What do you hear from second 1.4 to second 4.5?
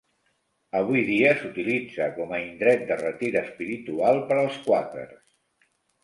s'utilitza com a indret de retir espiritual per